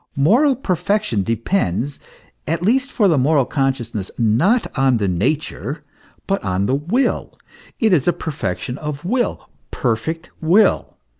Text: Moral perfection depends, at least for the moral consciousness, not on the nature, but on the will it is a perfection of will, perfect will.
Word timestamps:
Moral 0.17 0.55
perfection 0.55 1.21
depends, 1.21 1.99
at 2.47 2.63
least 2.63 2.91
for 2.91 3.07
the 3.07 3.19
moral 3.19 3.45
consciousness, 3.45 4.09
not 4.17 4.65
on 4.75 4.97
the 4.97 5.07
nature, 5.07 5.83
but 6.25 6.43
on 6.43 6.65
the 6.65 6.73
will 6.73 7.37
it 7.79 7.93
is 7.93 8.07
a 8.07 8.11
perfection 8.11 8.79
of 8.79 9.05
will, 9.05 9.47
perfect 9.69 10.31
will. 10.41 10.97